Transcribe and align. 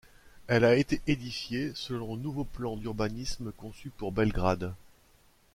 Elle 0.47 0.65
a 0.65 0.73
été 0.73 0.99
édifiée 1.05 1.73
selon 1.75 2.15
le 2.15 2.21
nouveau 2.23 2.43
plan 2.43 2.75
d'urbanisme 2.75 3.51
conçu 3.51 3.91
pour 3.91 4.11
Belgrade. 4.11 4.73